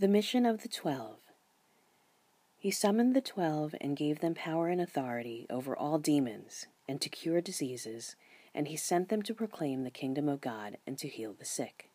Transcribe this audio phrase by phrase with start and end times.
[0.00, 1.18] The mission of the Twelve.
[2.56, 7.10] He summoned the twelve and gave them power and authority over all demons and to
[7.10, 8.16] cure diseases,
[8.54, 11.90] and he sent them to proclaim the kingdom of God and to heal the sick.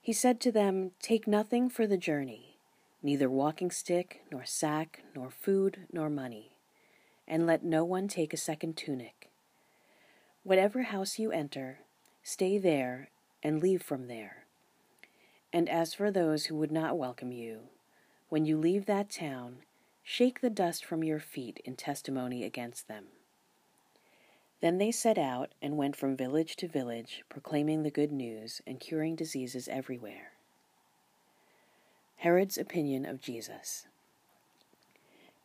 [0.00, 2.58] He said to them, Take nothing for the journey,
[3.02, 6.52] neither walking stick, nor sack, nor food, nor money,
[7.26, 9.28] and let no one take a second tunic.
[10.44, 11.80] Whatever house you enter,
[12.22, 13.10] stay there
[13.42, 14.41] and leave from there.
[15.52, 17.68] And as for those who would not welcome you,
[18.28, 19.58] when you leave that town,
[20.02, 23.04] shake the dust from your feet in testimony against them.
[24.62, 28.80] Then they set out and went from village to village, proclaiming the good news and
[28.80, 30.32] curing diseases everywhere.
[32.16, 33.86] Herod's opinion of Jesus.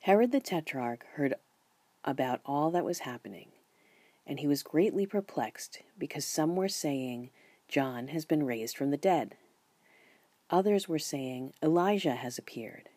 [0.02, 1.34] Herod the Tetrarch heard
[2.06, 3.48] about all that was happening,
[4.26, 7.32] and he was greatly perplexed because some were saying,
[7.68, 9.36] John has been raised from the dead.
[10.50, 12.90] Others were saying, Elijah has appeared.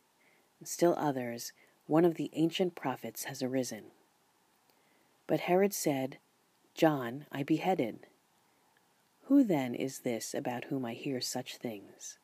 [0.63, 1.53] Still others,
[1.87, 3.87] one of the ancient prophets has arisen.
[5.27, 6.19] But Herod said,
[6.75, 8.07] John I beheaded.
[9.25, 12.19] Who then is this about whom I hear such things?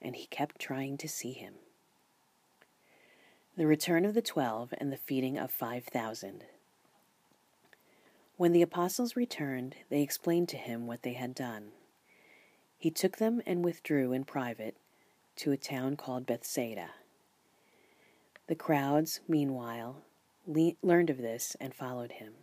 [0.00, 1.54] And he kept trying to see him.
[3.56, 6.44] The return of the twelve and the feeding of five thousand.
[8.36, 11.68] When the apostles returned, they explained to him what they had done.
[12.86, 14.76] He took them and withdrew in private
[15.38, 16.90] to a town called Bethsaida.
[18.46, 20.04] The crowds, meanwhile,
[20.46, 22.34] le- learned of this and followed him.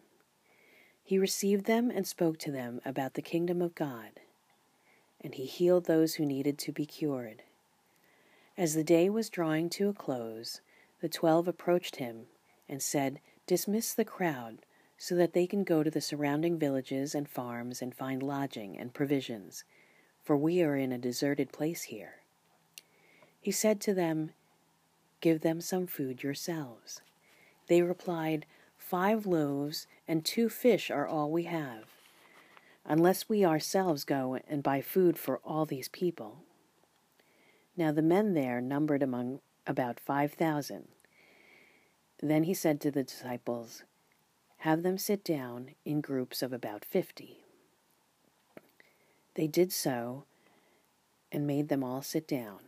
[1.02, 4.20] He received them and spoke to them about the kingdom of God,
[5.22, 7.44] and he healed those who needed to be cured.
[8.58, 10.60] As the day was drawing to a close,
[11.00, 12.26] the twelve approached him
[12.68, 14.58] and said, Dismiss the crowd
[14.98, 18.94] so that they can go to the surrounding villages and farms and find lodging and
[18.94, 19.64] provisions
[20.24, 22.16] for we are in a deserted place here.
[23.42, 24.32] He said to them,
[25.20, 27.02] Give them some food yourselves.
[27.68, 28.46] They replied,
[28.78, 31.86] Five loaves and two fish are all we have,
[32.86, 36.44] unless we ourselves go and buy food for all these people.
[37.76, 40.88] Now the men there numbered among about five thousand.
[42.22, 43.84] Then he said to the disciples,
[44.58, 47.43] Have them sit down in groups of about fifty.
[49.36, 50.26] They did so
[51.32, 52.60] and made them all sit down.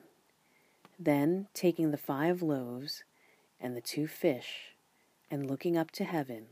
[0.98, 3.04] Then, taking the five loaves
[3.60, 4.76] and the two fish,
[5.30, 6.48] and looking up to heaven,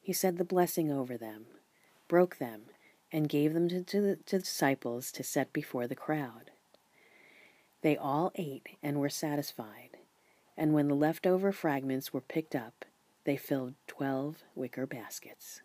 [0.00, 1.46] he said the blessing over them,
[2.06, 2.62] broke them,
[3.12, 6.50] and gave them to, to the to disciples to set before the crowd.
[7.82, 9.98] They all ate and were satisfied,
[10.56, 12.84] and when the leftover fragments were picked up,
[13.24, 15.62] they filled twelve wicker baskets.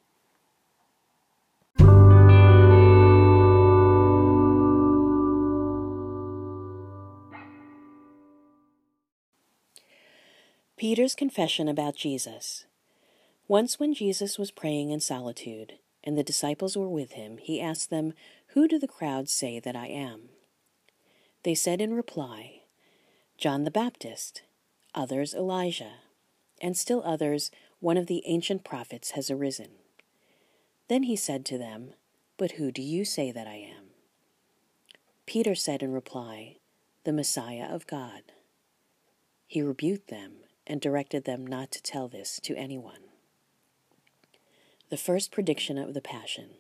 [10.84, 12.66] Peter's confession about Jesus.
[13.48, 17.90] Once, when Jesus was praying in solitude, and the disciples were with him, he asked
[17.90, 18.12] them,
[18.48, 20.28] Who do the crowds say that I am?
[21.44, 22.64] They said in reply,
[23.38, 24.42] John the Baptist,
[24.94, 26.00] others Elijah,
[26.62, 27.50] and still others,
[27.80, 29.70] one of the ancient prophets has arisen.
[30.90, 31.94] Then he said to them,
[32.36, 33.92] But who do you say that I am?
[35.26, 36.58] Peter said in reply,
[37.06, 38.34] The Messiah of God.
[39.48, 43.02] He rebuked them and directed them not to tell this to anyone.
[44.90, 46.52] The first prediction of the Passion.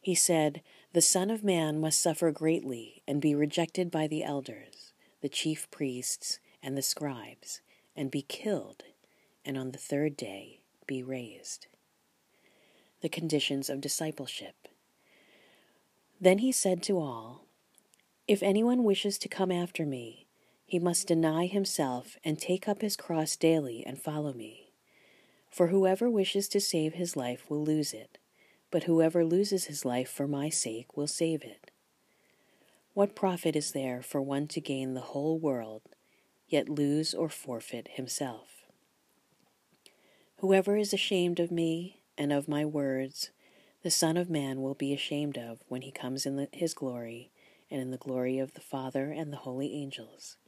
[0.00, 4.92] He said, The Son of Man must suffer greatly and be rejected by the elders,
[5.20, 7.60] the chief priests, and the scribes,
[7.96, 8.82] and be killed,
[9.44, 11.68] and on the third day be raised.
[13.00, 14.68] The conditions of discipleship.
[16.20, 17.46] Then he said to all,
[18.28, 20.26] If anyone wishes to come after me,
[20.72, 24.72] he must deny himself and take up his cross daily and follow me.
[25.50, 28.16] For whoever wishes to save his life will lose it,
[28.70, 31.70] but whoever loses his life for my sake will save it.
[32.94, 35.82] What profit is there for one to gain the whole world,
[36.48, 38.64] yet lose or forfeit himself?
[40.38, 43.28] Whoever is ashamed of me and of my words,
[43.82, 47.30] the Son of Man will be ashamed of when he comes in the, his glory
[47.70, 50.38] and in the glory of the Father and the holy angels.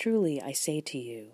[0.00, 1.32] Truly I say to you,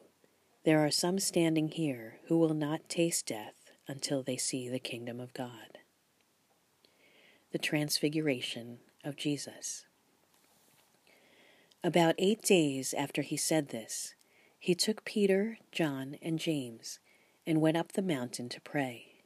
[0.65, 5.21] there are some standing here who will not taste death until they see the kingdom
[5.21, 5.79] of God.
[7.53, 9.85] The Transfiguration of Jesus.
[11.85, 14.17] About eight days after he said this,
[14.59, 16.99] he took Peter, John, and James
[17.47, 19.23] and went up the mountain to pray.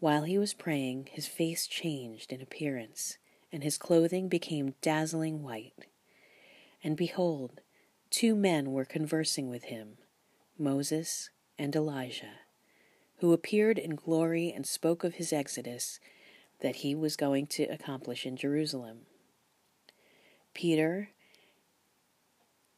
[0.00, 3.18] While he was praying, his face changed in appearance,
[3.52, 5.74] and his clothing became dazzling white.
[6.82, 7.60] and behold,
[8.16, 9.98] two men were conversing with him,
[10.58, 11.28] Moses
[11.58, 12.40] and Elijah,
[13.18, 16.00] who appeared in glory and spoke of his exodus
[16.62, 19.00] that he was going to accomplish in Jerusalem.
[20.54, 21.10] Peter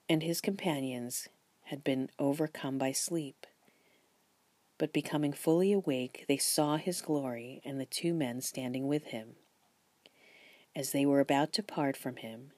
[0.08, 1.29] and his companions
[1.67, 3.46] had been overcome by sleep.
[4.76, 9.37] But becoming fully awake, they saw his glory and the two men standing with him.
[10.75, 12.50] As they were about to part from him,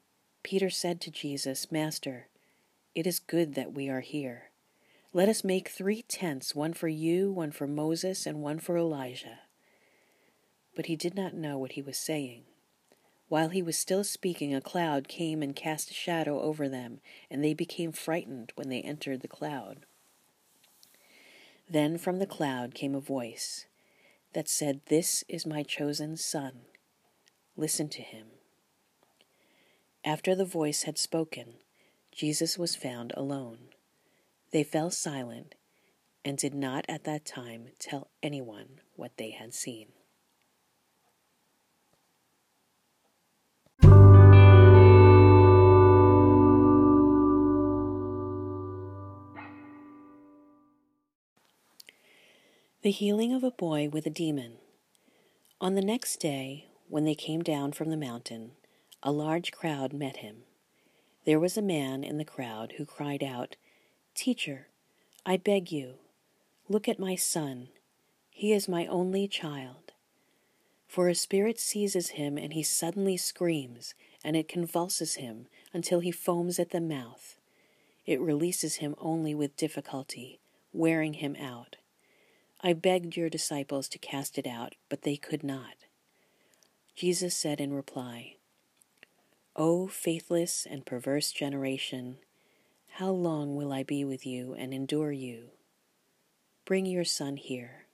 [0.43, 2.29] Peter said to Jesus, Master,
[2.94, 4.50] it is good that we are here.
[5.12, 9.40] Let us make three tents, one for you, one for Moses, and one for Elijah.
[10.76, 12.44] But he did not know what he was saying.
[13.28, 17.00] While he was still speaking, a cloud came and cast a shadow over them,
[17.31, 19.86] and they became frightened when they entered the cloud.
[21.69, 23.66] Then from the cloud came a voice
[24.32, 26.62] that said, This is my chosen Son.
[27.56, 28.26] Listen to him.
[30.04, 31.54] After the voice had spoken,
[32.20, 33.70] Jesus was found alone.
[34.52, 35.55] They fell silent
[36.22, 39.87] and did not at that time tell anyone what they had seen.
[52.82, 54.58] The healing of a boy with a demon.
[55.58, 58.50] On the next day, when they came down from the mountain,
[59.02, 60.43] a large crowd met him.
[61.25, 63.56] There was a man in the crowd who cried out,
[64.14, 64.69] Teacher,
[65.26, 65.94] I beg you,
[66.69, 67.69] look at my son.
[68.31, 69.93] He is my only child.
[70.88, 73.94] For a spirit seizes him, and he suddenly screams,
[74.25, 77.37] and it convulses him until he foams at the mouth.
[78.06, 80.40] It releases him only with difficulty,
[80.72, 81.76] wearing him out.
[82.62, 85.76] I begged your disciples to cast it out, but they could not.
[86.96, 88.37] Jesus said in reply,
[89.60, 92.16] O faithless and perverse generation,
[92.92, 95.50] how long will I be with you and endure you?
[96.64, 97.84] Bring your son here.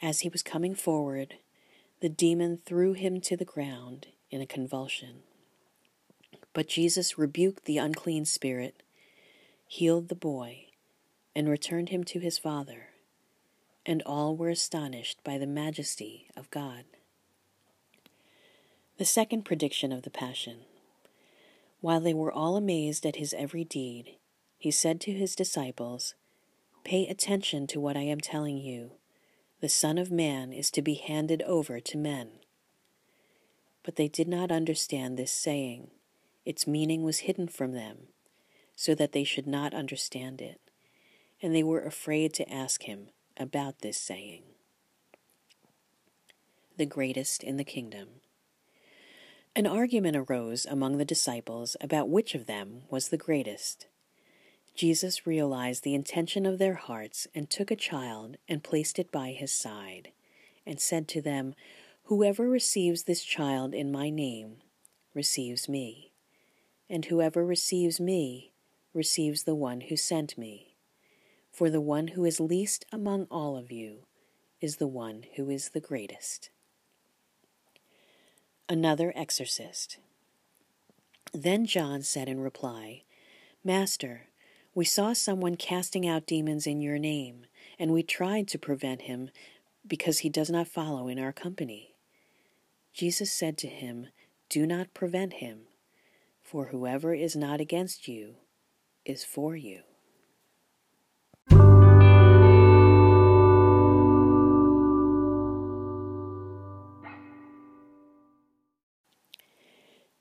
[0.00, 1.34] As he was coming forward,
[2.00, 5.24] the demon threw him to the ground in a convulsion.
[6.54, 8.82] But Jesus rebuked the unclean spirit,
[9.66, 10.68] healed the boy,
[11.36, 12.86] and returned him to his father
[13.84, 16.84] and all were astonished by the majesty of God.
[18.98, 20.62] The second prediction of the Passion.
[21.80, 24.16] While they were all amazed at his every deed,
[24.58, 26.16] he said to his disciples,
[26.82, 28.90] Pay attention to what I am telling you.
[29.60, 32.40] The Son of Man is to be handed over to men.
[33.84, 35.92] But they did not understand this saying.
[36.44, 38.08] Its meaning was hidden from them,
[38.74, 40.60] so that they should not understand it.
[41.40, 44.42] And they were afraid to ask him, about this saying
[46.76, 48.08] The greatest in the kingdom.
[49.58, 53.88] An argument arose among the disciples about which of them was the greatest.
[54.76, 59.32] Jesus realized the intention of their hearts and took a child and placed it by
[59.32, 60.12] his side,
[60.64, 61.56] and said to them,
[62.04, 64.58] Whoever receives this child in my name
[65.12, 66.12] receives me,
[66.88, 68.52] and whoever receives me
[68.94, 70.76] receives the one who sent me.
[71.50, 74.06] For the one who is least among all of you
[74.60, 76.50] is the one who is the greatest.
[78.70, 79.96] Another exorcist.
[81.32, 83.04] Then John said in reply,
[83.64, 84.26] Master,
[84.74, 87.46] we saw someone casting out demons in your name,
[87.78, 89.30] and we tried to prevent him
[89.86, 91.94] because he does not follow in our company.
[92.92, 94.08] Jesus said to him,
[94.50, 95.60] Do not prevent him,
[96.42, 98.34] for whoever is not against you
[99.06, 99.80] is for you.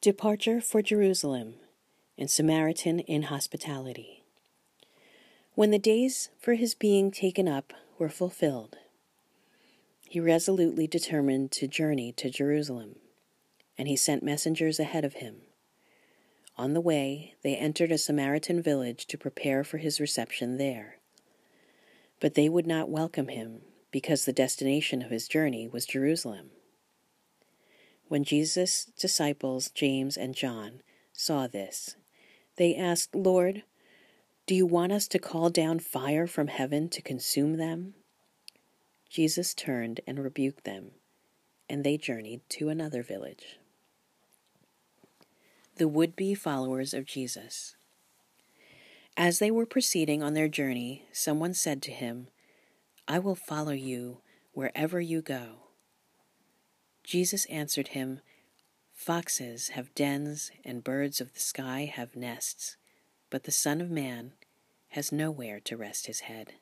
[0.08, 1.56] Departure for Jerusalem
[2.18, 4.24] and Samaritan inhospitality.
[5.54, 8.78] When the days for his being taken up were fulfilled,
[10.08, 12.96] he resolutely determined to journey to Jerusalem,
[13.78, 15.42] and he sent messengers ahead of him.
[16.58, 21.00] On the way, they entered a Samaritan village to prepare for his reception there.
[22.22, 23.60] But they would not welcome him
[23.92, 26.52] because the destination of his journey was Jerusalem.
[28.08, 31.96] When Jesus' disciples, James and John, saw this,
[32.56, 33.64] they asked, Lord,
[34.46, 37.96] do you want us to call down fire from heaven to consume them?
[39.10, 40.92] Jesus turned and rebuked them,
[41.70, 43.60] and they journeyed to another village.
[45.76, 47.76] The would be followers of Jesus.
[49.18, 52.28] As they were proceeding on their journey, someone said to him,
[53.08, 54.22] I will follow you
[54.54, 55.67] wherever you go.
[57.08, 58.20] Jesus answered him,
[58.94, 62.76] Foxes have dens, and birds of the sky have nests,
[63.30, 64.34] but the Son of Man
[64.90, 66.56] has nowhere to rest his head.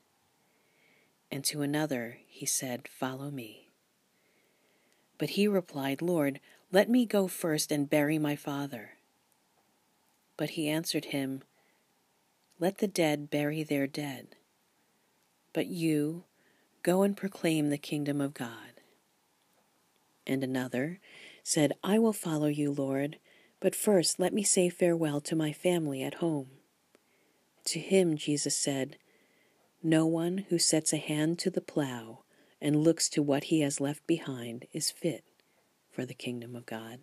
[1.32, 3.70] And to another he said, Follow me.
[5.18, 6.40] But he replied, Lord,
[6.72, 8.92] let me go first and bury my father.
[10.38, 11.42] But he answered him,
[12.60, 14.36] Let the dead bury their dead.
[15.54, 16.26] But you
[16.84, 18.75] go and proclaim the kingdom of God.
[20.28, 21.00] And another
[21.44, 23.18] said, I will follow you, Lord,
[23.60, 26.48] but first let me say farewell to my family at home.
[27.66, 28.98] To him Jesus said,
[29.82, 32.24] No one who sets a hand to the plow
[32.62, 35.24] and looks to what he has left behind is fit
[35.92, 37.00] for the kingdom of God.